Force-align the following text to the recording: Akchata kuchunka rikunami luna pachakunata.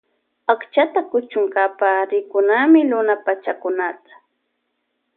Akchata 0.53 0.99
kuchunka 1.11 1.61
rikunami 2.09 2.79
luna 2.89 3.15
pachakunata. 3.25 4.13